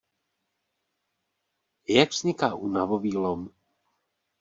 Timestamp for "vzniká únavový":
2.09-3.17